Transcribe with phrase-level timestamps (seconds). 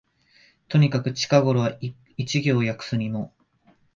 [0.67, 1.77] とにかく近頃は
[2.17, 3.31] 一行訳すにも、